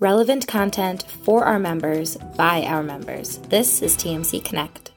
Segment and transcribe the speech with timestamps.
[0.00, 3.38] relevant content for our members by our members.
[3.48, 4.92] This is TMC Connect.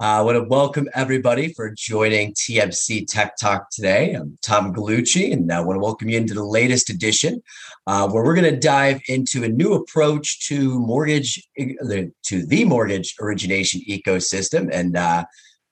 [0.00, 4.14] I want to welcome everybody for joining TMC Tech Talk today.
[4.14, 7.42] I'm Tom Gallucci, and I want to welcome you into the latest edition,
[7.86, 13.14] uh, where we're going to dive into a new approach to mortgage to the mortgage
[13.20, 14.70] origination ecosystem.
[14.72, 15.24] And uh,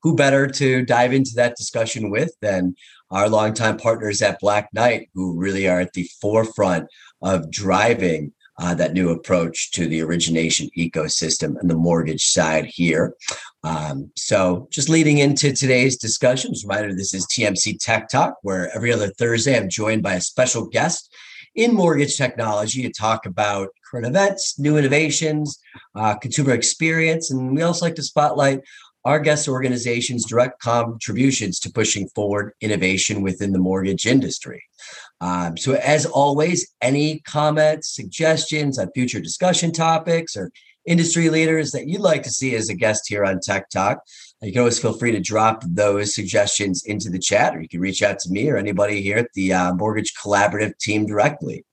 [0.03, 2.75] who better to dive into that discussion with than
[3.11, 6.89] our longtime partners at Black Knight, who really are at the forefront
[7.23, 13.15] of driving uh, that new approach to the origination ecosystem and the mortgage side here.
[13.63, 18.93] Um, so, just leading into today's discussion, reminder this is TMC Tech Talk, where every
[18.93, 21.15] other Thursday I'm joined by a special guest
[21.55, 25.59] in mortgage technology to talk about current events, new innovations,
[25.95, 28.61] uh, consumer experience, and we also like to spotlight
[29.07, 34.61] our guest organization's direct contributions to pushing forward innovation within the mortgage industry.
[35.21, 40.51] Um, so, as always, any comments, suggestions on future discussion topics or
[40.87, 43.99] industry leaders that you'd like to see as a guest here on Tech Talk,
[44.43, 47.81] you can always feel free to drop those suggestions into the chat, or you can
[47.81, 51.65] reach out to me or anybody here at the uh, Mortgage Collaborative team directly.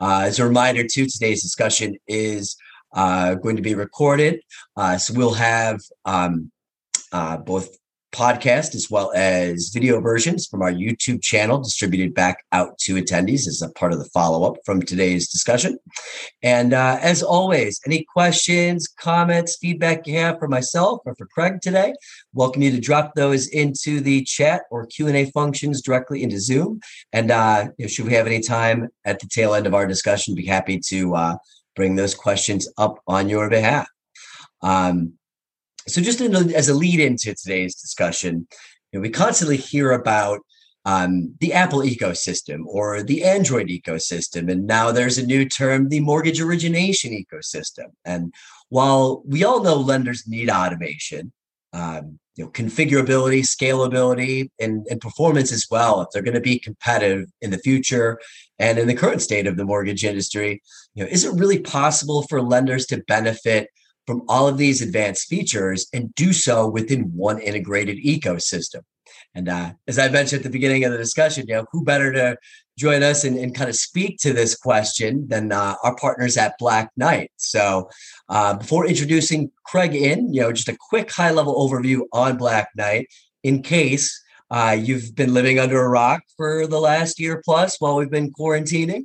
[0.00, 2.56] Uh, as a reminder, too, today's discussion is
[2.94, 4.40] uh, going to be recorded.
[4.76, 6.50] Uh, so we'll have um,
[7.12, 7.76] uh, both
[8.16, 13.46] podcast as well as video versions from our YouTube channel distributed back out to attendees
[13.46, 15.78] as a part of the follow up from today's discussion.
[16.42, 21.60] And uh, as always, any questions, comments, feedback you have for myself or for Craig
[21.60, 21.92] today,
[22.32, 26.40] welcome you to drop those into the chat or Q and A functions directly into
[26.40, 26.80] Zoom.
[27.12, 30.46] And uh, should we have any time at the tail end of our discussion, be
[30.46, 31.36] happy to uh,
[31.74, 33.86] bring those questions up on your behalf.
[34.62, 35.18] Um,
[35.88, 38.46] so, just in, as a lead into today's discussion,
[38.92, 40.40] you know, we constantly hear about
[40.84, 46.00] um, the Apple ecosystem or the Android ecosystem, and now there's a new term, the
[46.00, 47.86] mortgage origination ecosystem.
[48.04, 48.32] And
[48.68, 51.32] while we all know lenders need automation,
[51.72, 56.58] um, you know, configurability, scalability, and, and performance as well, if they're going to be
[56.58, 58.20] competitive in the future
[58.58, 60.62] and in the current state of the mortgage industry,
[60.94, 63.68] you know, is it really possible for lenders to benefit
[64.06, 68.82] from all of these advanced features and do so within one integrated ecosystem.
[69.34, 72.12] And uh, as I mentioned at the beginning of the discussion, you know, who better
[72.12, 72.36] to
[72.78, 76.58] join us and, and kind of speak to this question than uh, our partners at
[76.58, 77.30] Black Knight.
[77.36, 77.90] So
[78.28, 82.68] uh, before introducing Craig in, you know, just a quick high level overview on Black
[82.76, 83.08] Knight
[83.42, 87.96] in case uh, you've been living under a rock for the last year plus while
[87.96, 89.04] we've been quarantining.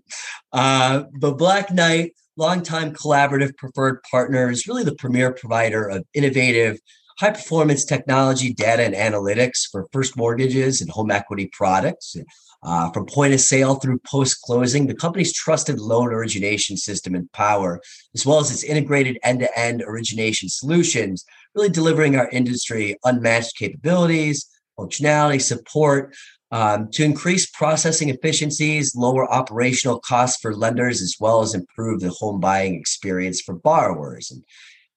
[0.54, 6.80] Uh, but Black Knight longtime collaborative preferred partner, is really the premier provider of innovative,
[7.20, 12.16] high performance technology, data, and analytics for first mortgages and home equity products.
[12.64, 17.82] Uh, from point of sale through post closing, the company's trusted loan origination system Empower,
[18.14, 21.26] as well as its integrated end to end origination solutions,
[21.56, 24.48] really delivering our industry unmatched capabilities,
[24.80, 26.16] functionality, support,
[26.52, 32.10] um, to increase processing efficiencies, lower operational costs for lenders, as well as improve the
[32.10, 34.32] home buying experience for borrowers.
[34.32, 34.44] And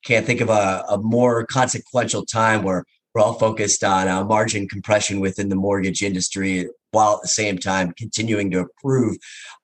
[0.05, 2.85] can't think of a, a more consequential time where
[3.15, 7.59] we're all focused on uh, margin compression within the mortgage industry while at the same
[7.59, 9.17] time continuing to improve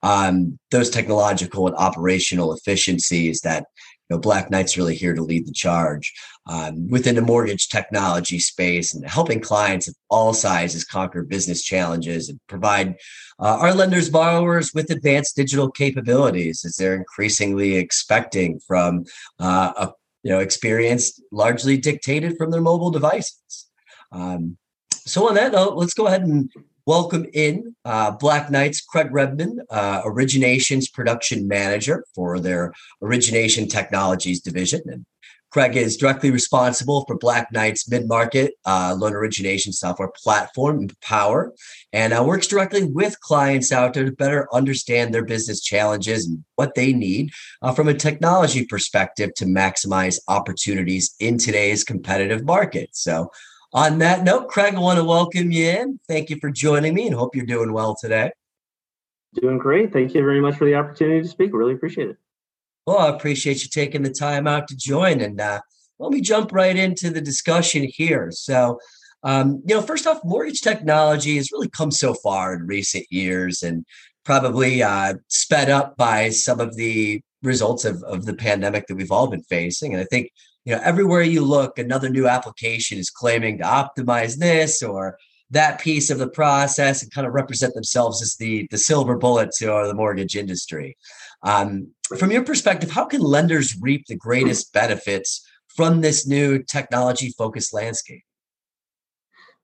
[0.03, 3.65] um, those technological and operational efficiencies that
[4.11, 6.13] know, Black Knight's really here to lead the charge
[6.51, 12.29] um, within the mortgage technology space and helping clients of all sizes conquer business challenges
[12.29, 12.97] and provide
[13.39, 19.05] uh, our lenders borrowers with advanced digital capabilities as they're increasingly expecting from
[19.39, 19.93] uh, a
[20.25, 23.69] you know experience largely dictated from their mobile devices.
[24.11, 24.59] Um,
[24.91, 26.51] so on that note, let's go ahead and
[26.85, 34.41] welcome in uh, Black Knight's Craig Redman, uh, Originations Production Manager for their Origination Technologies
[34.41, 34.83] Division.
[34.87, 35.07] And
[35.51, 41.53] Craig is directly responsible for Black Knight's mid-market uh, loan origination software platform, Power,
[41.93, 46.45] and uh, works directly with clients out there to better understand their business challenges and
[46.55, 47.31] what they need
[47.63, 52.91] uh, from a technology perspective to maximize opportunities in today's competitive market.
[52.93, 53.31] So
[53.73, 56.01] on that note, Craig, I want to welcome you in.
[56.07, 58.31] Thank you for joining me and hope you're doing well today.
[59.35, 59.93] Doing great.
[59.93, 61.53] Thank you very much for the opportunity to speak.
[61.53, 62.17] Really appreciate it.
[62.87, 65.21] Well, I appreciate you taking the time out to join.
[65.21, 65.61] And uh,
[65.99, 68.31] let me jump right into the discussion here.
[68.33, 68.79] So,
[69.23, 73.63] um, you know, first off, mortgage technology has really come so far in recent years
[73.63, 73.85] and
[74.25, 79.13] probably uh, sped up by some of the results of, of the pandemic that we've
[79.13, 79.93] all been facing.
[79.93, 80.31] And I think
[80.65, 85.17] you know everywhere you look another new application is claiming to optimize this or
[85.51, 89.51] that piece of the process and kind of represent themselves as the the silver bullet
[89.59, 90.97] to the mortgage industry.
[91.43, 97.31] Um, from your perspective, how can lenders reap the greatest benefits from this new technology
[97.37, 98.23] focused landscape?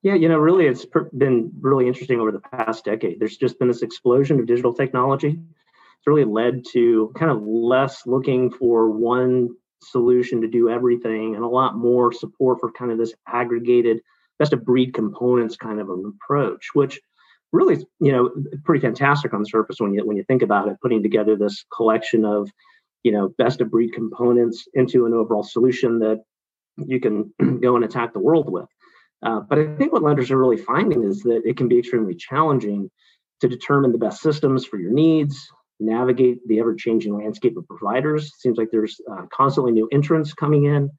[0.02, 3.18] Yeah, you know, really, it's been really interesting over the past decade.
[3.18, 5.30] There's just been this explosion of digital technology.
[5.30, 9.48] It's really led to kind of less looking for one
[9.82, 14.00] solution to do everything and a lot more support for kind of this aggregated,
[14.38, 17.00] best of breed components kind of an approach, which
[17.52, 18.30] really, you know,
[18.64, 21.64] pretty fantastic on the surface when you when you think about it, putting together this
[21.74, 22.50] collection of,
[23.02, 26.22] you know, best of breed components into an overall solution that
[26.76, 28.68] you can go and attack the world with.
[29.22, 32.14] Uh, but I think what lenders are really finding is that it can be extremely
[32.14, 32.90] challenging
[33.40, 35.48] to determine the best systems for your needs,
[35.80, 38.26] navigate the ever changing landscape of providers.
[38.26, 40.90] It seems like there's uh, constantly new entrants coming in.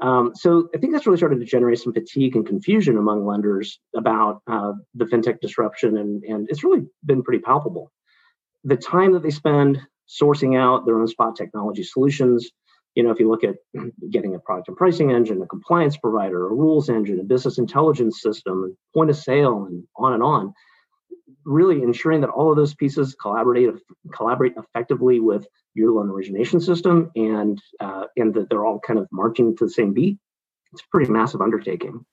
[0.00, 3.78] Um, so I think that's really started to generate some fatigue and confusion among lenders
[3.94, 7.92] about uh, the fintech disruption, and, and it's really been pretty palpable.
[8.64, 12.50] The time that they spend sourcing out their own spot technology solutions,
[12.94, 13.56] you know, if you look at
[14.10, 18.20] getting a product and pricing engine, a compliance provider, a rules engine, a business intelligence
[18.22, 20.54] system, point of sale, and on and on,
[21.44, 23.70] really ensuring that all of those pieces collaborate
[24.12, 29.08] collaborate effectively with your loan origination system and uh, and that they're all kind of
[29.12, 30.18] marching to the same beat.
[30.72, 32.04] It's a pretty massive undertaking.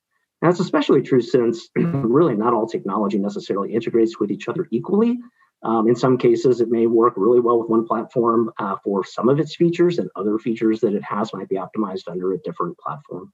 [0.42, 5.18] And that's especially true since really not all technology necessarily integrates with each other equally.
[5.64, 9.28] Um, in some cases, it may work really well with one platform uh, for some
[9.28, 12.78] of its features, and other features that it has might be optimized under a different
[12.78, 13.34] platform.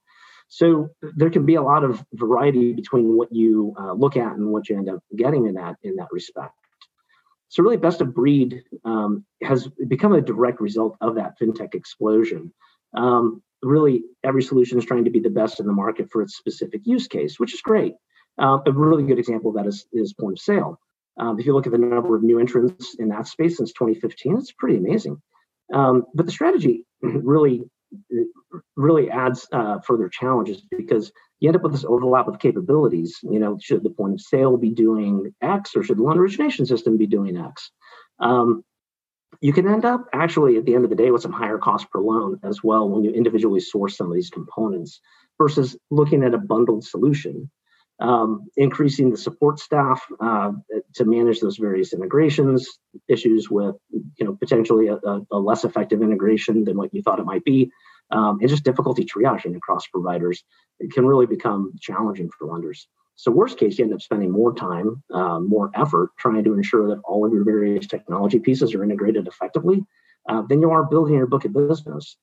[0.54, 4.52] So there can be a lot of variety between what you uh, look at and
[4.52, 6.54] what you end up getting in that in that respect.
[7.50, 12.54] So really, best of breed um, has become a direct result of that fintech explosion.
[12.96, 16.38] Um, really, every solution is trying to be the best in the market for its
[16.38, 17.96] specific use case, which is great.
[18.40, 20.80] Uh, a really good example of that is, is point of sale.
[21.20, 24.38] Um, if you look at the number of new entrants in that space since 2015,
[24.38, 25.20] it's pretty amazing.
[25.74, 27.64] Um, but the strategy really
[28.76, 33.18] really adds uh, further challenges because you end up with this overlap of capabilities.
[33.24, 36.66] You know, should the point of sale be doing X or should the loan origination
[36.66, 37.72] system be doing X?
[38.20, 38.64] Um,
[39.42, 41.90] you can end up actually at the end of the day with some higher cost
[41.90, 45.02] per loan as well when you individually source some of these components
[45.38, 47.50] versus looking at a bundled solution.
[48.00, 50.52] Um, increasing the support staff uh,
[50.96, 52.68] to manage those various integrations,
[53.08, 54.98] issues with you know potentially a,
[55.32, 57.72] a, less effective integration than what you thought it might be,
[58.12, 60.44] um, and just difficulty triaging across providers.
[60.80, 62.88] It can really become challenging for lenders.
[63.16, 66.88] So worst case, you end up spending more time, um, more effort trying to ensure
[66.90, 69.86] that all of your various technology pieces are integrated effectively
[70.28, 72.18] uh, than you are building your book of business.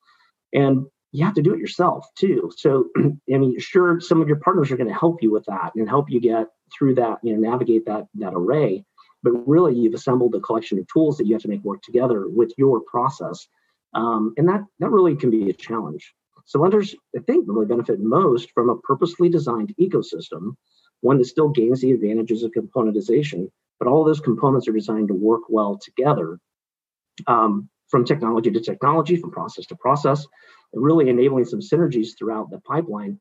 [0.53, 2.51] And you have to do it yourself too.
[2.57, 5.73] So, I mean, sure, some of your partners are going to help you with that
[5.75, 8.85] and help you get through that, you know, navigate that that array.
[9.23, 12.29] But really, you've assembled a collection of tools that you have to make work together
[12.29, 13.47] with your process,
[13.95, 16.15] um, and that that really can be a challenge.
[16.47, 20.55] So, lenders, I think, really benefit most from a purposely designed ecosystem,
[21.01, 25.15] one that still gains the advantages of componentization, but all those components are designed to
[25.15, 26.39] work well together.
[27.27, 30.27] Um, from technology to technology, from process to process,
[30.73, 33.19] really enabling some synergies throughout the pipeline,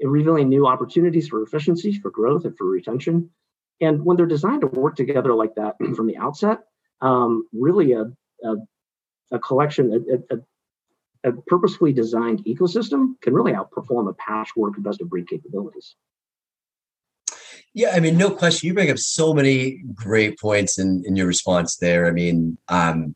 [0.00, 3.30] and revealing new opportunities for efficiency, for growth, and for retention.
[3.80, 6.58] And when they're designed to work together like that from the outset,
[7.00, 8.06] um, really a,
[8.44, 8.54] a,
[9.30, 15.00] a collection, a, a, a, purposefully designed ecosystem can really outperform a patchwork of best
[15.00, 15.94] of breed capabilities.
[17.74, 18.66] Yeah, I mean, no question.
[18.66, 22.08] You bring up so many great points in, in your response there.
[22.08, 23.14] I mean, um,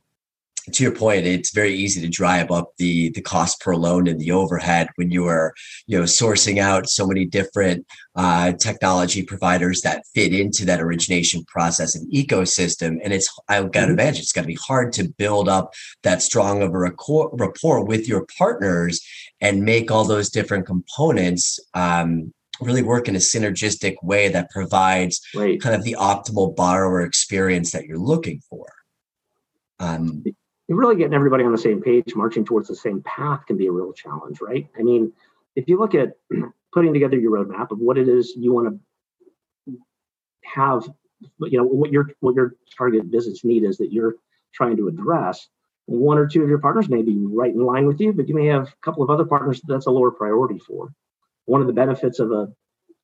[0.72, 4.20] to your point, it's very easy to drive up the the cost per loan and
[4.20, 5.54] the overhead when you are
[5.86, 11.44] you know sourcing out so many different uh, technology providers that fit into that origination
[11.46, 12.98] process and ecosystem.
[13.02, 16.22] And it's I've got to imagine it's got to be hard to build up that
[16.22, 19.00] strong of a rapport with your partners
[19.40, 25.20] and make all those different components um, really work in a synergistic way that provides
[25.34, 25.60] right.
[25.60, 28.66] kind of the optimal borrower experience that you're looking for.
[29.80, 30.22] Um,
[30.76, 33.72] really getting everybody on the same page, marching towards the same path can be a
[33.72, 34.68] real challenge, right?
[34.78, 35.12] I mean,
[35.56, 36.12] if you look at
[36.72, 38.80] putting together your roadmap of what it is you want
[39.66, 39.78] to
[40.44, 40.88] have,
[41.40, 44.14] you know, what your what your target business need is that you're
[44.52, 45.48] trying to address,
[45.86, 48.34] one or two of your partners may be right in line with you, but you
[48.34, 50.92] may have a couple of other partners that's a lower priority for.
[51.46, 52.48] One of the benefits of a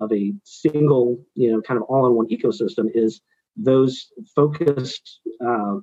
[0.00, 3.20] of a single, you know, kind of all-in-one ecosystem is
[3.56, 5.78] those focused uh,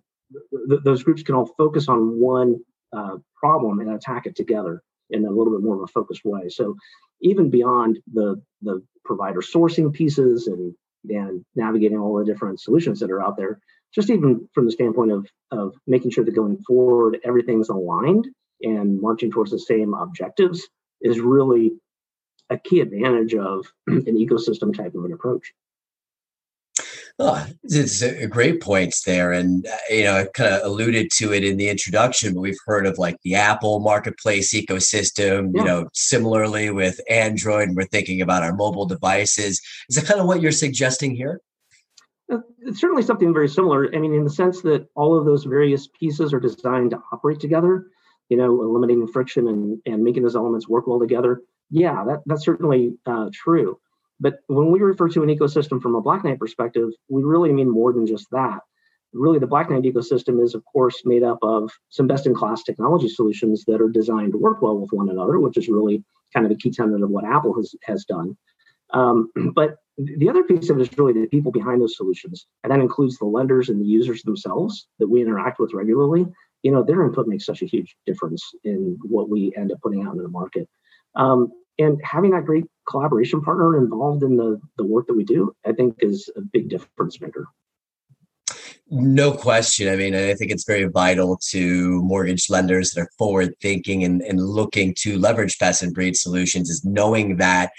[0.69, 2.57] th- those groups can all focus on one
[2.95, 6.49] uh, problem and attack it together in a little bit more of a focused way.
[6.49, 6.75] So
[7.21, 10.73] even beyond the the provider sourcing pieces and
[11.09, 13.59] and navigating all the different solutions that are out there
[13.93, 18.27] just even from the standpoint of of making sure that going forward everything's aligned
[18.61, 20.67] and marching towards the same objectives
[21.01, 21.71] is really
[22.49, 25.53] a key advantage of an ecosystem type of an approach
[27.17, 31.31] Oh, it's a great points there, and uh, you know, I kind of alluded to
[31.31, 35.51] it in the introduction, but we've heard of like the Apple Marketplace ecosystem.
[35.53, 35.61] Yeah.
[35.61, 39.61] You know, similarly with Android, we're thinking about our mobile devices.
[39.87, 41.39] Is that kind of what you're suggesting here?
[42.27, 43.95] It's certainly something very similar.
[43.95, 47.39] I mean, in the sense that all of those various pieces are designed to operate
[47.39, 47.87] together.
[48.27, 51.43] You know, eliminating friction and and making those elements work well together.
[51.69, 53.79] Yeah, that that's certainly uh, true.
[54.19, 57.69] But when we refer to an ecosystem from a Black Knight perspective, we really mean
[57.69, 58.59] more than just that.
[59.13, 62.63] Really, the Black Knight ecosystem is, of course, made up of some best in class
[62.63, 66.03] technology solutions that are designed to work well with one another, which is really
[66.33, 68.37] kind of a key tenet of what Apple has, has done.
[68.91, 72.47] Um, but the other piece of it is really the people behind those solutions.
[72.63, 76.25] And that includes the lenders and the users themselves that we interact with regularly.
[76.63, 80.01] You know, their input makes such a huge difference in what we end up putting
[80.05, 80.67] out into the market.
[81.15, 85.55] Um, and having that great collaboration partner involved in the, the work that we do,
[85.65, 87.47] I think is a big difference maker.
[88.89, 89.91] No question.
[89.91, 94.21] I mean, I think it's very vital to mortgage lenders that are forward thinking and,
[94.21, 97.71] and looking to leverage best and breed solutions is knowing that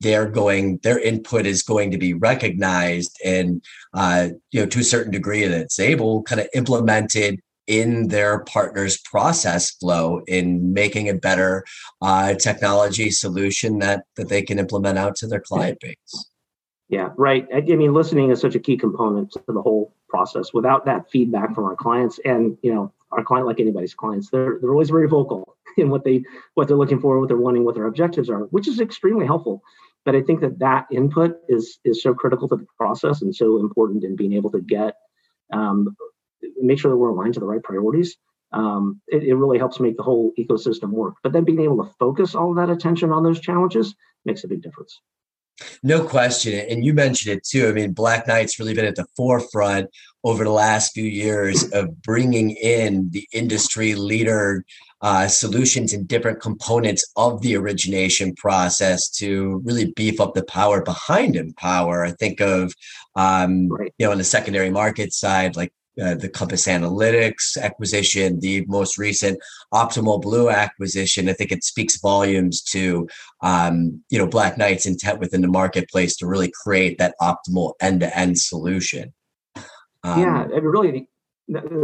[0.00, 4.84] they're going their input is going to be recognized and uh, you know to a
[4.84, 11.08] certain degree that it's able kind of implemented in their partner's process flow in making
[11.08, 11.64] a better
[12.00, 16.32] uh, technology solution that that they can implement out to their client base.
[16.88, 17.48] Yeah, right.
[17.54, 20.52] I, mean, listening is such a key component to the whole process.
[20.52, 24.58] Without that feedback from our clients, and you know, our client, like anybody's clients, they're
[24.60, 26.22] they're always very vocal in what they
[26.54, 29.62] what they're looking for, what they're wanting, what their objectives are, which is extremely helpful.
[30.04, 33.58] But I think that that input is is so critical to the process and so
[33.58, 34.96] important in being able to get
[35.50, 35.96] um,
[36.60, 38.16] make sure that we're aligned to the right priorities.
[38.52, 41.14] Um, it, it, really helps make the whole ecosystem work.
[41.22, 43.94] But then being able to focus all that attention on those challenges
[44.26, 45.00] makes a big difference.
[45.82, 46.66] No question.
[46.68, 47.68] And you mentioned it too.
[47.68, 49.88] I mean, Black Knight's really been at the forefront
[50.24, 54.64] over the last few years of bringing in the industry leader
[55.02, 60.80] uh, solutions and different components of the origination process to really beef up the power
[60.80, 62.04] behind Empower.
[62.04, 62.72] I think of,
[63.16, 63.92] um, right.
[63.98, 68.96] you know, on the secondary market side, like uh, the Compass Analytics acquisition, the most
[68.96, 69.38] recent
[69.74, 71.28] Optimal Blue acquisition.
[71.28, 73.08] I think it speaks volumes to
[73.42, 78.38] um, you know Black Knight's intent within the marketplace to really create that optimal end-to-end
[78.38, 79.12] solution.
[80.02, 81.08] Um, yeah, it really.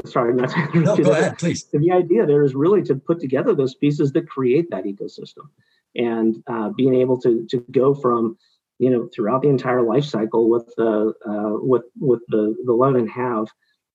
[0.06, 1.66] Sorry, not no, go ahead, please.
[1.72, 5.48] The idea there is really to put together those pieces that create that ecosystem,
[5.96, 8.38] and uh, being able to to go from
[8.78, 12.96] you know throughout the entire life cycle with the uh, with with the the loan
[12.96, 13.48] and have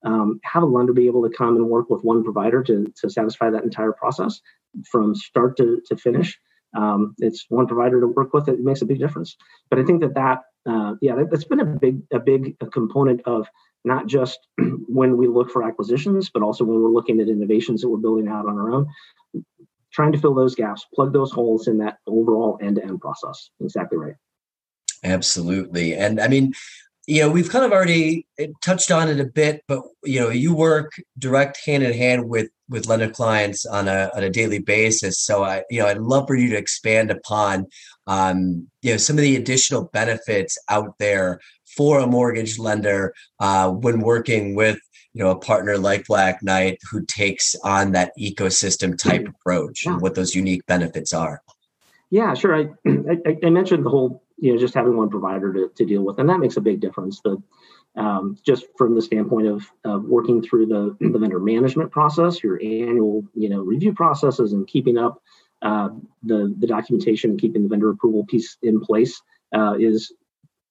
[0.04, 3.10] um, have a lender be able to come and work with one provider to, to
[3.10, 4.42] satisfy that entire process
[4.90, 6.40] from start to, to finish.
[6.76, 8.48] Um, it's one provider to work with.
[8.48, 9.38] It makes a big difference.
[9.70, 13.22] But I think that that uh, yeah, that, has been a big a big component
[13.26, 13.48] of
[13.86, 14.40] not just
[14.88, 18.28] when we look for acquisitions, but also when we're looking at innovations that we're building
[18.28, 18.88] out on our own.
[19.92, 23.52] Trying to fill those gaps, plug those holes in that overall end to end process.
[23.62, 24.16] Exactly right.
[25.04, 25.94] Absolutely.
[25.94, 26.54] And I mean,
[27.08, 30.30] you know we've kind of already eh, touched on it a bit but you know
[30.30, 34.60] you work direct hand in hand with with lender clients on a on a daily
[34.60, 37.68] basis so i you know i'd love for you to expand upon
[38.08, 43.70] um you know some of the additional benefits out there for a mortgage lender uh,
[43.70, 44.80] when working with
[45.14, 49.32] you know a partner like black knight who takes on that ecosystem type mm-hmm.
[49.32, 49.94] approach yeah.
[49.94, 51.42] and what those unique benefits are
[52.10, 55.72] yeah sure I, I i mentioned the whole you know just having one provider to,
[55.74, 57.22] to deal with and that makes a big difference.
[57.24, 57.38] But
[57.96, 62.60] um, just from the standpoint of, of working through the, the vendor management process your
[62.62, 65.22] annual you know review processes and keeping up
[65.62, 65.90] uh,
[66.24, 69.22] the the documentation and keeping the vendor approval piece in place
[69.56, 70.14] uh, is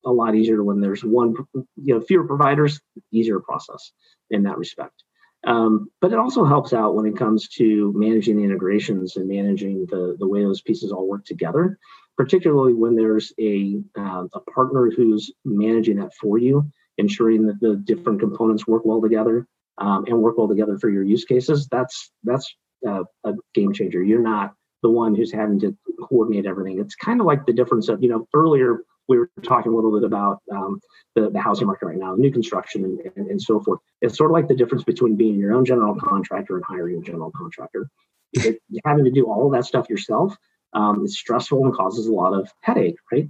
[0.05, 2.79] a lot easier when there's one you know fewer providers
[3.11, 3.93] easier process
[4.31, 5.02] in that respect.
[5.45, 9.87] Um, but it also helps out when it comes to managing the integrations and managing
[9.87, 11.79] the, the way those pieces all work together
[12.16, 17.76] particularly when there's a, uh, a partner who's managing that for you, ensuring that the
[17.76, 19.47] different components work well together
[19.78, 21.69] um, and work well together for your use cases.
[21.71, 22.54] That's that's
[22.87, 24.02] uh, a game changer.
[24.02, 25.76] You're not the one who's having to
[26.09, 26.81] coordinate everything.
[26.81, 29.92] It's kind of like the difference of you know earlier we were talking a little
[29.92, 30.81] bit about um,
[31.14, 33.81] the, the housing market right now, new construction and, and, and, so forth.
[34.00, 37.00] It's sort of like the difference between being your own general contractor and hiring a
[37.00, 37.88] general contractor.
[38.33, 40.37] It, having to do all of that stuff yourself
[40.75, 43.29] um, it's stressful and causes a lot of headache, right?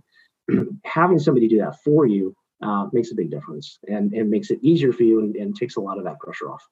[0.85, 4.59] Having somebody do that for you uh, makes a big difference and, and makes it
[4.63, 6.63] easier for you and, and takes a lot of that pressure off.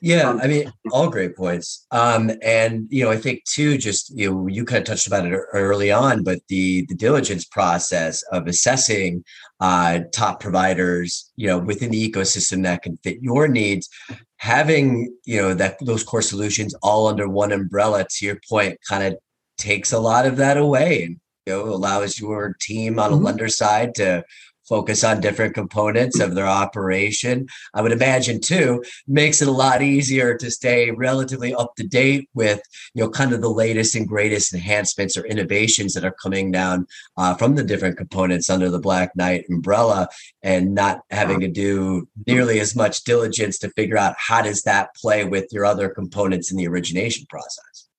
[0.00, 1.86] Yeah, um, I mean, all great points.
[1.90, 5.26] Um, and you know, I think too, just you know, you kind of touched about
[5.26, 9.24] it early on, but the the diligence process of assessing
[9.60, 13.88] uh, top providers, you know, within the ecosystem that can fit your needs,
[14.36, 18.06] having you know that those core solutions all under one umbrella.
[18.08, 19.18] To your point, kind of
[19.60, 23.26] takes a lot of that away and you know allows your team on a mm-hmm.
[23.26, 24.24] lender side to
[24.70, 27.48] focus on different components of their operation.
[27.74, 32.30] I would imagine too makes it a lot easier to stay relatively up to date
[32.34, 32.62] with
[32.94, 36.86] you know kind of the latest and greatest enhancements or innovations that are coming down
[37.16, 40.08] uh, from the different components under the Black Knight umbrella,
[40.42, 44.94] and not having to do nearly as much diligence to figure out how does that
[44.94, 47.89] play with your other components in the origination process.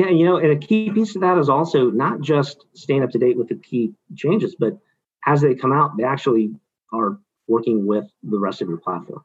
[0.00, 3.10] Yeah, you know, and a key piece of that is also not just staying up
[3.10, 4.78] to date with the key changes, but
[5.26, 6.54] as they come out, they actually
[6.90, 9.22] are working with the rest of your platform.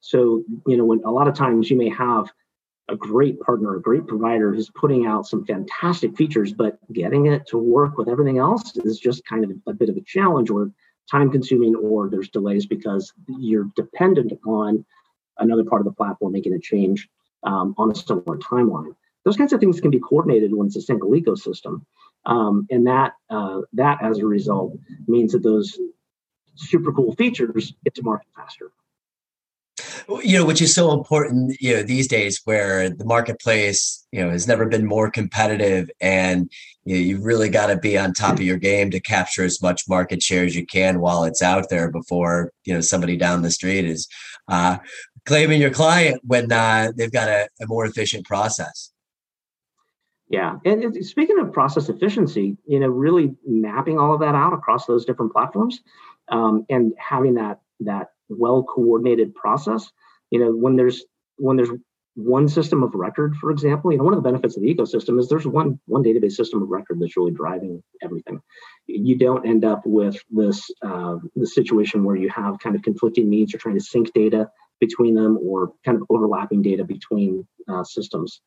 [0.00, 2.28] So, you know, when a lot of times you may have
[2.88, 7.46] a great partner, a great provider who's putting out some fantastic features, but getting it
[7.46, 10.72] to work with everything else is just kind of a bit of a challenge or
[11.08, 14.84] time consuming, or there's delays because you're dependent upon
[15.38, 17.08] another part of the platform making a change
[17.44, 18.96] um, on a similar timeline.
[19.26, 21.82] Those kinds of things can be coordinated when it's a single ecosystem.
[22.24, 25.78] Um, and that uh, that as a result means that those
[26.54, 28.70] super cool features get to market faster
[30.22, 34.30] you know which is so important you know these days where the marketplace you know
[34.30, 36.50] has never been more competitive and
[36.84, 39.60] you know, you've really got to be on top of your game to capture as
[39.60, 43.42] much market share as you can while it's out there before you know somebody down
[43.42, 44.08] the street is
[44.48, 44.78] uh,
[45.26, 48.92] claiming your client when uh, they've got a, a more efficient process
[50.28, 54.86] yeah, and speaking of process efficiency, you know, really mapping all of that out across
[54.86, 55.80] those different platforms,
[56.28, 59.90] um, and having that that well coordinated process.
[60.30, 61.04] You know, when there's
[61.36, 61.70] when there's
[62.14, 65.20] one system of record, for example, you know, one of the benefits of the ecosystem
[65.20, 68.40] is there's one one database system of record that's really driving everything.
[68.86, 73.30] You don't end up with this uh, the situation where you have kind of conflicting
[73.30, 77.84] needs or trying to sync data between them or kind of overlapping data between uh,
[77.84, 78.40] systems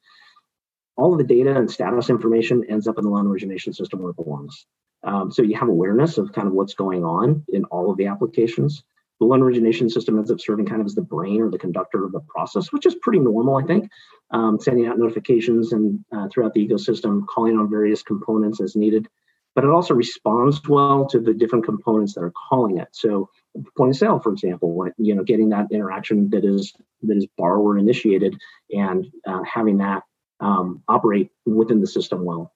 [0.99, 4.11] all of the data and status information ends up in the loan origination system where
[4.11, 4.65] it belongs.
[5.03, 8.07] Um, so you have awareness of kind of what's going on in all of the
[8.07, 8.83] applications.
[9.19, 12.03] The loan origination system ends up serving kind of as the brain or the conductor
[12.03, 13.89] of the process, which is pretty normal, I think.
[14.31, 19.07] Um, sending out notifications and uh, throughout the ecosystem, calling on various components as needed.
[19.55, 22.89] But it also responds well to the different components that are calling it.
[22.91, 23.29] So
[23.75, 27.77] point of sale, for example, you know, getting that interaction that is that is borrower
[27.77, 28.37] initiated
[28.71, 30.03] and uh, having that
[30.39, 32.53] um, operate within the system well.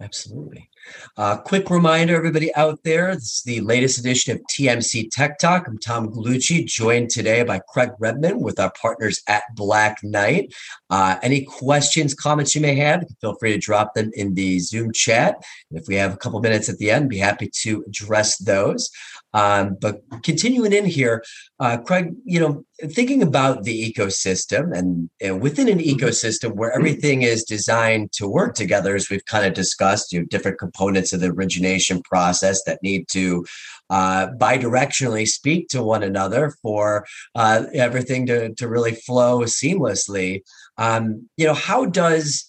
[0.00, 0.68] Absolutely.
[1.16, 5.68] Uh, quick reminder, everybody out there, this is the latest edition of TMC Tech Talk.
[5.68, 10.52] I'm Tom Gallucci, joined today by Craig Redman with our partners at Black Knight.
[10.90, 14.92] Uh, any questions, comments you may have, feel free to drop them in the Zoom
[14.92, 15.36] chat.
[15.70, 18.90] if we have a couple minutes at the end, be happy to address those.
[19.34, 21.22] Um, but continuing in here,
[21.58, 27.22] uh, Craig, you know, thinking about the ecosystem and know, within an ecosystem where everything
[27.22, 31.20] is designed to work together, as we've kind of discussed, you know, different components of
[31.20, 33.44] the origination process that need to
[33.90, 40.42] uh, bidirectionally speak to one another for uh, everything to, to really flow seamlessly.
[40.78, 42.48] Um, you know, how does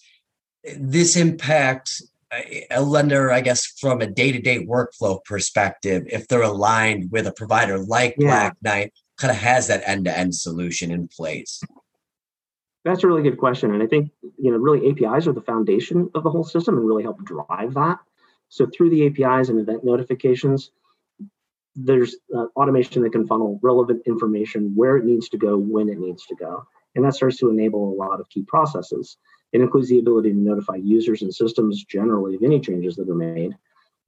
[0.78, 2.02] this impact
[2.72, 7.28] a lender, I guess, from a day to day workflow perspective, if they're aligned with
[7.28, 8.28] a provider like yeah.
[8.28, 11.62] Black Knight, kind of has that end to end solution in place?
[12.84, 13.74] That's a really good question.
[13.74, 16.86] And I think, you know, really APIs are the foundation of the whole system and
[16.86, 17.98] really help drive that.
[18.50, 20.72] So through the APIs and event notifications,
[21.76, 25.98] there's uh, automation that can funnel relevant information where it needs to go, when it
[25.98, 26.66] needs to go.
[26.94, 29.18] And that starts to enable a lot of key processes.
[29.54, 33.16] It includes the ability to notify users and systems generally of any changes that are
[33.16, 33.56] made.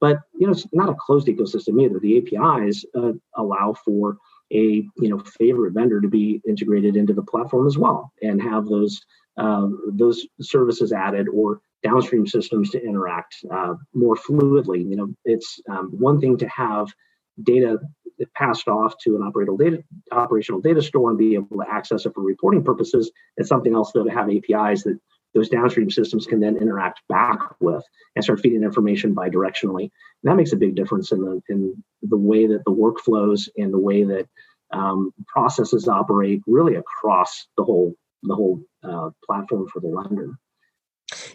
[0.00, 1.98] But you know, it's not a closed ecosystem either.
[1.98, 4.18] The APIs uh, allow for
[4.52, 8.66] a you know favorite vendor to be integrated into the platform as well, and have
[8.66, 9.00] those
[9.36, 14.88] uh, those services added or downstream systems to interact uh, more fluidly.
[14.88, 16.92] You know, it's um, one thing to have
[17.42, 17.78] data
[18.34, 22.14] passed off to an operational data operational data store and be able to access it
[22.14, 23.10] for reporting purposes.
[23.36, 24.98] It's something else though to have APIs that
[25.38, 27.84] those downstream systems can then interact back with
[28.16, 29.82] and start feeding information bidirectionally.
[29.82, 33.72] And that makes a big difference in the in the way that the workflows and
[33.72, 34.28] the way that
[34.72, 40.36] um, processes operate really across the whole the whole uh, platform for the lender.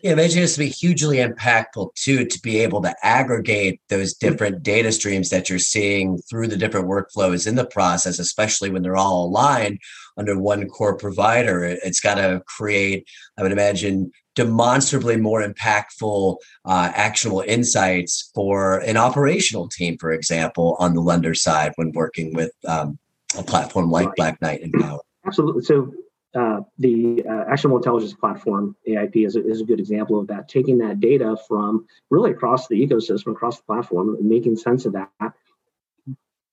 [0.04, 4.62] Yeah, imagine this to be hugely impactful too, to be able to aggregate those different
[4.62, 8.96] data streams that you're seeing through the different workflows in the process, especially when they're
[8.96, 9.80] all aligned
[10.16, 11.64] under one core provider.
[11.64, 13.08] It's got to create,
[13.38, 20.76] I would imagine, demonstrably more impactful, uh, actionable insights for an operational team, for example,
[20.80, 23.00] on the lender side when working with um,
[23.38, 24.10] a platform like.
[24.16, 25.00] Black Knight Empower.
[25.26, 25.64] Absolutely.
[25.64, 25.92] So
[26.36, 30.50] uh, the uh, actionable intelligence platform AIP is a, is a good example of that.
[30.50, 35.34] Taking that data from really across the ecosystem, across the platform, making sense of that,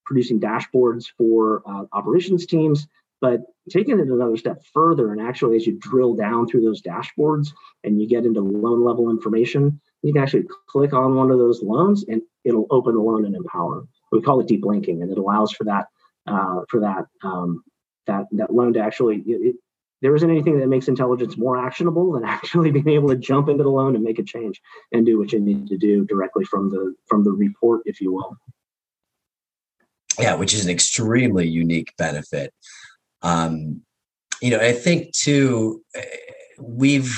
[0.05, 2.87] producing dashboards for uh, operations teams,
[3.21, 3.41] but
[3.71, 7.53] taking it another step further and actually as you drill down through those dashboards
[7.85, 11.63] and you get into loan level information, you can actually click on one of those
[11.63, 13.87] loans and it'll open the loan and empower.
[14.13, 15.87] We call it deep linking, and it allows for that
[16.27, 17.63] uh, for that um,
[18.07, 19.57] that that loan to actually it,
[20.03, 23.63] there isn't anything that makes intelligence more actionable than actually being able to jump into
[23.63, 24.61] the loan and make a change
[24.93, 28.13] and do what you need to do directly from the from the report, if you
[28.13, 28.37] will.
[30.19, 32.53] Yeah, which is an extremely unique benefit.
[33.23, 33.83] Um,
[34.43, 36.03] you know, I think too, eh,
[36.59, 37.15] we've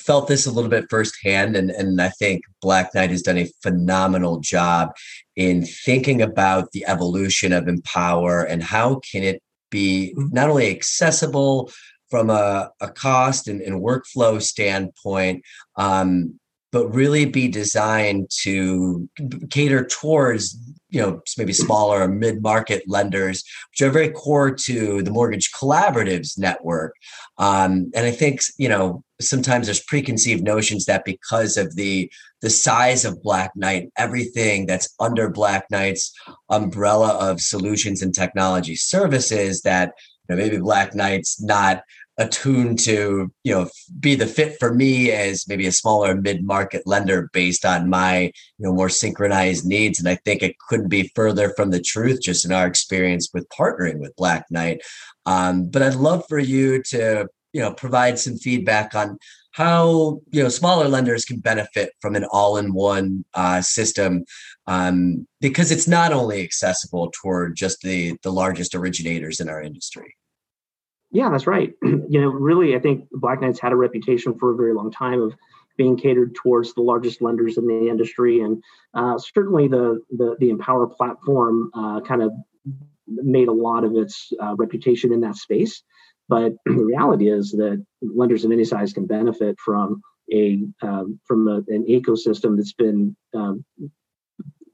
[0.00, 3.50] felt this a little bit firsthand, and and I think Black Knight has done a
[3.62, 4.90] phenomenal job
[5.36, 10.28] in thinking about the evolution of Empower and how can it be mm-hmm.
[10.32, 11.70] not only accessible
[12.14, 15.42] from a, a cost and, and workflow standpoint,
[15.74, 16.38] um,
[16.70, 19.08] but really be designed to
[19.50, 20.56] cater towards
[20.90, 26.38] you know maybe smaller or mid-market lenders which are very core to the mortgage collaboratives
[26.38, 26.94] network.
[27.38, 32.08] Um, and i think you know sometimes there's preconceived notions that because of the
[32.42, 36.12] the size of black knight everything that's under black knight's
[36.48, 39.94] umbrella of solutions and technology services that
[40.28, 41.82] you know maybe black knight's not
[42.18, 47.28] attuned to you know be the fit for me as maybe a smaller mid-market lender
[47.32, 48.22] based on my
[48.58, 49.98] you know more synchronized needs.
[49.98, 53.48] And i think it couldn't be further from the truth just in our experience with
[53.48, 54.80] partnering with black knight.
[55.26, 59.18] Um, but i'd love for you to you know provide some feedback on
[59.52, 64.24] how you know smaller lenders can benefit from an all-in-one uh, system
[64.66, 70.16] um, because it's not only accessible toward just the the largest originators in our industry
[71.14, 71.72] yeah, that's right.
[71.82, 75.22] you know, really, I think Black Knight's had a reputation for a very long time
[75.22, 75.34] of
[75.76, 78.62] being catered towards the largest lenders in the industry, and
[78.94, 82.32] uh, certainly the, the the Empower platform uh, kind of
[83.06, 85.84] made a lot of its uh, reputation in that space.
[86.28, 91.46] But the reality is that lenders of any size can benefit from a um, from
[91.46, 93.64] a, an ecosystem that's been um,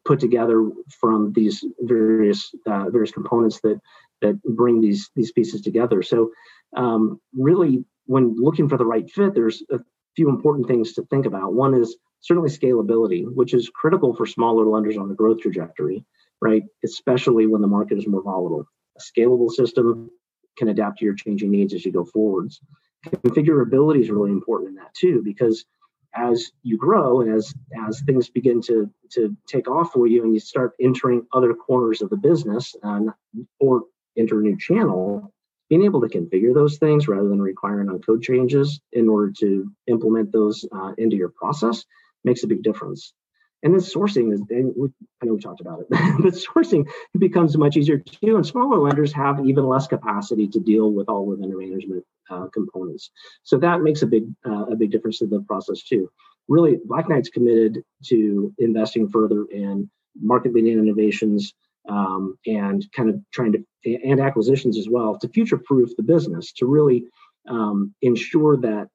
[0.07, 3.79] put together from these various uh, various components that
[4.23, 6.03] that bring these these pieces together.
[6.03, 6.31] So
[6.77, 9.79] um, really, when looking for the right fit, there's a
[10.17, 11.55] few important things to think about.
[11.55, 16.05] One is certainly scalability, which is critical for smaller lenders on the growth trajectory,
[16.41, 16.63] right?
[16.85, 18.67] Especially when the market is more volatile.
[18.97, 20.11] A scalable system
[20.59, 22.61] can adapt to your changing needs as you go forwards.
[23.07, 25.65] Configurability is really important in that too, because
[26.15, 27.55] as you grow and as
[27.87, 32.03] as things begin to to take off for you and you start entering other corners
[32.03, 33.11] of the business and
[33.61, 33.85] or
[34.21, 35.33] enter a new channel,
[35.69, 39.71] being able to configure those things rather than requiring on code changes in order to
[39.87, 41.85] implement those uh, into your process
[42.25, 43.13] makes a big difference.
[43.63, 47.99] And then sourcing is, I know we talked about it, but sourcing becomes much easier
[47.99, 48.37] too.
[48.37, 52.05] And smaller lenders have even less capacity to deal with all of the vendor management
[52.31, 53.11] uh, components.
[53.43, 56.11] So that makes a big, uh, a big difference in the process too.
[56.49, 61.53] Really, Black Knight's committed to investing further in market leading innovations
[61.89, 66.53] um, and kind of trying to and acquisitions as well to future proof the business
[66.53, 67.05] to really
[67.49, 68.89] um, ensure that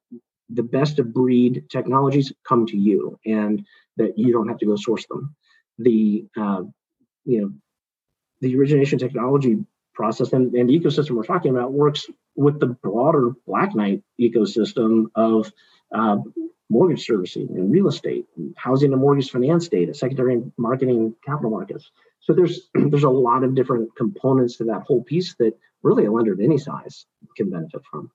[0.50, 4.76] the best of breed technologies come to you and that you don't have to go
[4.76, 5.34] source them.
[5.78, 6.62] The uh,
[7.24, 7.52] you know
[8.40, 9.58] the origination technology
[9.94, 15.50] process and, and ecosystem we're talking about works with the broader black knight ecosystem of
[15.94, 16.18] uh,
[16.68, 21.50] mortgage servicing and real estate and housing and mortgage finance data secondary and marketing capital
[21.50, 21.90] markets
[22.26, 26.12] so there's there's a lot of different components to that whole piece that really a
[26.12, 28.10] lender of any size can benefit from.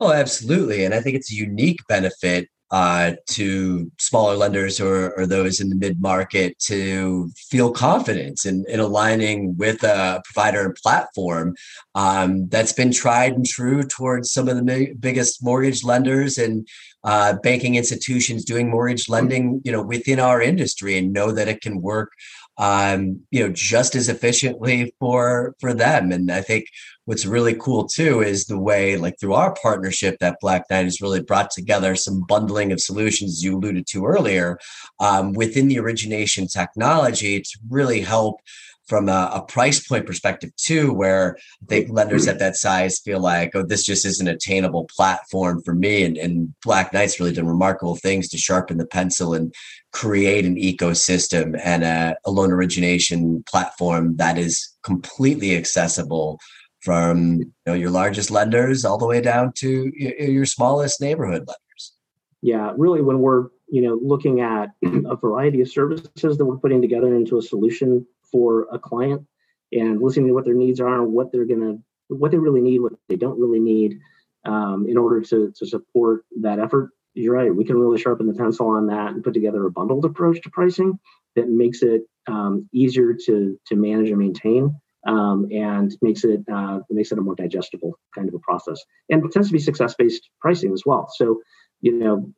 [0.00, 5.24] Oh, absolutely, and I think it's a unique benefit uh, to smaller lenders or, or
[5.24, 10.74] those in the mid market to feel confidence in, in aligning with a provider and
[10.74, 11.54] platform
[11.94, 16.66] um, that's been tried and true towards some of the biggest mortgage lenders and
[17.04, 21.60] uh, banking institutions doing mortgage lending you know within our industry and know that it
[21.60, 22.10] can work
[22.58, 26.12] um, you know, just as efficiently for for them.
[26.12, 26.66] And I think
[27.04, 31.00] what's really cool too is the way, like through our partnership, that Black Knight has
[31.00, 34.58] really brought together some bundling of solutions you alluded to earlier
[35.00, 38.40] um, within the origination technology to really help
[38.86, 43.20] from a, a, price point perspective too, where I think lenders at that size feel
[43.20, 46.04] like, oh, this just isn't attainable platform for me.
[46.04, 49.52] And, and Black Knight's really done remarkable things to sharpen the pencil and
[49.96, 56.38] create an ecosystem and a, a loan origination platform that is completely accessible
[56.80, 61.94] from you know, your largest lenders all the way down to your, smallest neighborhood lenders.
[62.42, 66.82] Yeah, really, when we're you know looking at a variety of services that we're putting
[66.82, 69.26] together into a solution for a client
[69.72, 71.78] and listening to what their needs are and what they're gonna
[72.08, 73.98] what they really need, what they don't really need,
[74.44, 76.90] um, in order to to support that effort.
[77.16, 77.54] You're right.
[77.54, 80.50] We can really sharpen the pencil on that and put together a bundled approach to
[80.50, 80.98] pricing
[81.34, 86.80] that makes it um, easier to to manage and maintain, um, and makes it uh,
[86.90, 88.84] makes it a more digestible kind of a process.
[89.08, 91.08] And it tends to be success based pricing as well.
[91.16, 91.40] So
[91.80, 92.32] you know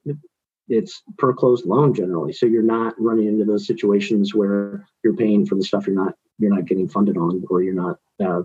[0.69, 5.47] it's per closed loan generally so you're not running into those situations where you're paying
[5.47, 8.43] for the stuff you're not you're not getting funded on or you're not uh,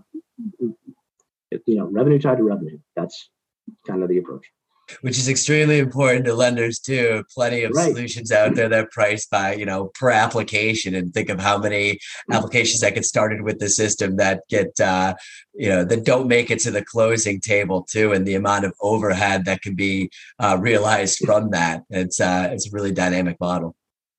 [0.60, 3.30] you know revenue tied to revenue that's
[3.86, 4.46] kind of the approach
[5.02, 7.24] which is extremely important to lenders too.
[7.34, 7.88] Plenty of right.
[7.88, 11.58] solutions out there that are priced by, you know, per application and think of how
[11.58, 12.00] many mm.
[12.36, 15.13] applications that get started with the system that get, uh,
[15.54, 18.12] you know, that don't make it to the closing table too.
[18.12, 21.84] And the amount of overhead that can be uh, realized from that.
[21.89, 23.76] It's, uh, it's a really dynamic model.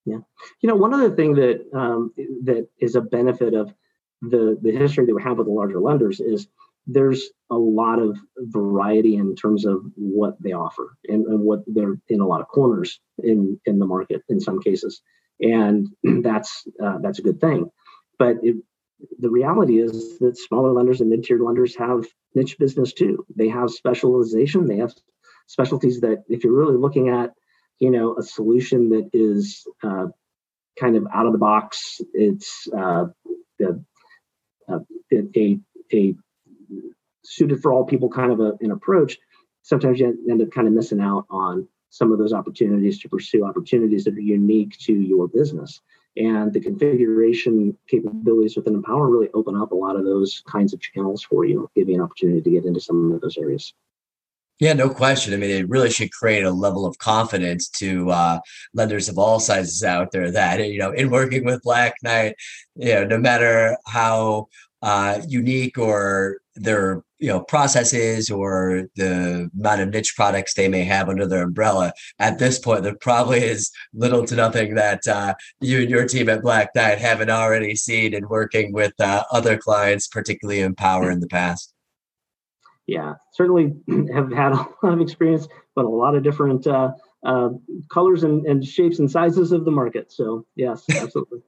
[0.07, 0.19] Yeah.
[0.61, 2.13] You know, one other thing that, um,
[2.45, 3.73] that is a benefit of
[4.21, 6.47] the, the history that we have with the larger lenders is
[6.87, 11.97] there's a lot of variety in terms of what they offer and, and, what they're
[12.09, 15.01] in a lot of corners in in the market in some cases.
[15.41, 15.89] And
[16.23, 17.71] that's uh, that's a good thing.
[18.19, 18.57] But it,
[19.19, 23.25] the reality is that smaller lenders and mid-tier lenders have niche business too.
[23.35, 24.67] They have specialization.
[24.67, 24.95] They have
[25.47, 27.33] specialties that if you're really looking at
[27.79, 30.07] you know a solution that is uh,
[30.79, 33.07] kind of out of the box it's uh,
[33.61, 34.79] a,
[35.13, 35.59] a,
[35.93, 36.15] a
[37.25, 39.19] suited for all people kind of a, an approach,
[39.63, 43.45] sometimes you end up kind of missing out on some of those opportunities to pursue
[43.45, 45.81] opportunities that are unique to your business.
[46.17, 50.81] And the configuration capabilities within Empower really open up a lot of those kinds of
[50.81, 53.75] channels for you, give you an opportunity to get into some of those areas.
[54.61, 55.35] Yeah, no question.
[55.35, 58.39] I mean, it really should create a level of confidence to uh,
[58.73, 62.37] lenders of all sizes out there that, you know, in working with Black Knight,
[62.77, 64.47] you know, no matter how
[64.85, 70.85] uh, unique or their you know processes or the amount of niche products they may
[70.85, 71.93] have under their umbrella.
[72.19, 76.29] At this point there probably is little to nothing that uh, you and your team
[76.29, 81.11] at black knight haven't already seen in working with uh, other clients particularly in power
[81.11, 81.73] in the past.
[82.87, 83.75] Yeah certainly
[84.13, 86.91] have had a lot of experience but a lot of different uh,
[87.25, 87.49] uh
[87.91, 90.13] colors and, and shapes and sizes of the market.
[90.13, 91.41] So yes absolutely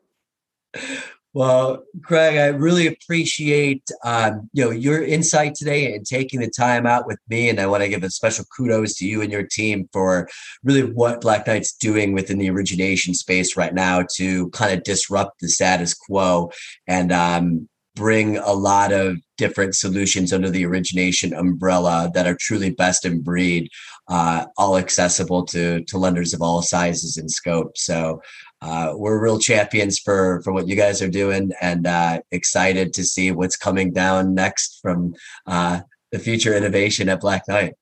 [1.36, 6.86] Well, Craig, I really appreciate um, you know your insight today and taking the time
[6.86, 7.50] out with me.
[7.50, 10.30] And I want to give a special kudos to you and your team for
[10.64, 15.40] really what Black Knight's doing within the origination space right now to kind of disrupt
[15.40, 16.50] the status quo
[16.88, 22.70] and um, bring a lot of different solutions under the origination umbrella that are truly
[22.70, 23.68] best in breed,
[24.08, 27.76] uh, all accessible to to lenders of all sizes and scope.
[27.76, 28.22] So
[28.62, 33.04] uh, we're real champions for for what you guys are doing, and uh, excited to
[33.04, 35.14] see what's coming down next from
[35.46, 35.80] uh,
[36.12, 37.74] the future innovation at Black Knight.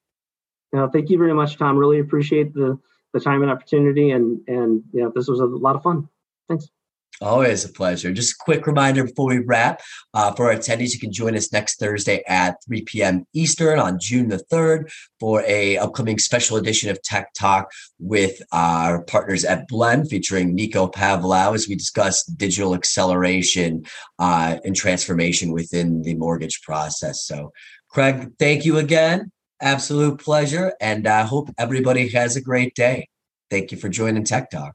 [0.72, 1.76] Now, thank you very much, Tom.
[1.76, 2.78] Really appreciate the
[3.12, 6.08] the time and opportunity, and and you know, this was a lot of fun.
[6.48, 6.68] Thanks.
[7.20, 8.12] Always a pleasure.
[8.12, 9.80] Just a quick reminder before we wrap
[10.14, 13.24] uh, for our attendees, you can join us next Thursday at 3 p.m.
[13.32, 19.04] Eastern on June the 3rd for a upcoming special edition of Tech Talk with our
[19.04, 23.84] partners at Blend featuring Nico Pavlau as we discuss digital acceleration
[24.18, 27.24] uh, and transformation within the mortgage process.
[27.24, 27.52] So,
[27.88, 29.30] Craig, thank you again.
[29.62, 30.74] Absolute pleasure.
[30.80, 33.08] And I hope everybody has a great day.
[33.50, 34.74] Thank you for joining Tech Talk.